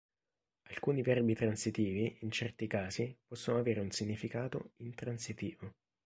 [0.71, 5.75] Alcuni verbi transitivi, in certi casi, possono avere un significato intransitivo.